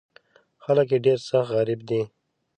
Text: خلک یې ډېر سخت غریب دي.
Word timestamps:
خلک 0.63 0.87
یې 0.93 0.99
ډېر 1.05 1.19
سخت 1.29 1.49
غریب 1.55 1.81
دي. 1.89 2.01